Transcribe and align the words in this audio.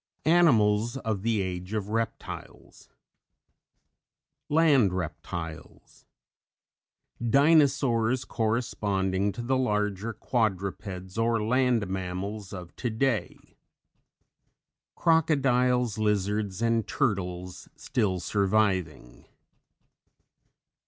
ANIMALS 0.25 0.97
OF 0.97 1.21
THE 1.21 1.43
AGE 1.43 1.73
OF 1.73 1.89
REPTILES. 1.89 2.89
LAND 4.49 4.93
REPTILES. 4.93 6.07
DINOSAURS 7.23 8.25
corresponding 8.25 9.31
to 9.31 9.43
the 9.43 9.57
larger 9.59 10.11
quadrupeds 10.11 11.19
or 11.19 11.43
land 11.43 11.85
mammals 11.87 12.51
of 12.51 12.75
today. 12.75 13.59
CROCODILES, 14.95 15.99
LIZARDS 15.99 16.63
AND 16.63 16.87
TURTLES 16.87 17.69
still 17.75 18.19
surviving. 18.19 19.25